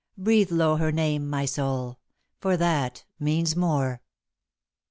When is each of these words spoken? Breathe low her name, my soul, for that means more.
Breathe 0.17 0.51
low 0.51 0.77
her 0.77 0.91
name, 0.91 1.29
my 1.29 1.45
soul, 1.45 1.99
for 2.39 2.57
that 2.57 3.05
means 3.19 3.55
more. 3.55 4.01